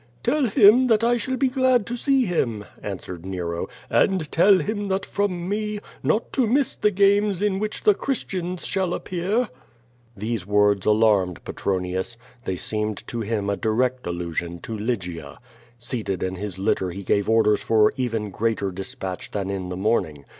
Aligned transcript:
Tell 0.23 0.45
him 0.47 0.87
that 0.87 1.03
I 1.03 1.17
shall 1.17 1.37
be 1.37 1.47
glad 1.47 1.85
to 1.85 1.95
see 1.95 2.25
him," 2.25 2.65
answered 2.81 3.23
Nero, 3.23 3.69
"and 3.87 4.31
tell 4.31 4.57
him 4.57 4.87
that 4.87 5.05
from 5.05 5.47
me, 5.47 5.77
not 6.01 6.33
to 6.33 6.47
miss 6.47 6.75
the 6.75 6.89
games 6.89 7.39
in 7.39 7.59
which 7.59 7.83
the 7.83 7.93
Christians 7.93 8.65
shall 8.65 8.95
appear." 8.95 9.47
These 10.17 10.43
words 10.47 10.87
alarmed 10.87 11.43
Petronius. 11.45 12.17
They 12.45 12.55
seemed 12.55 13.05
to 13.09 13.21
him 13.21 13.47
a 13.47 13.55
di 13.55 13.69
rect 13.69 14.07
allusion 14.07 14.57
to 14.63 14.75
Lygia. 14.75 15.37
Seated 15.77 16.23
in 16.23 16.33
his 16.35 16.57
litter 16.57 16.89
he 16.89 17.03
gave 17.03 17.29
orders 17.29 17.61
for 17.61 17.93
even 17.95 18.31
greater 18.31 18.71
dispatch 18.71 19.29
than 19.29 19.51
in 19.51 19.69
the 19.69 19.77
morning. 19.77 20.25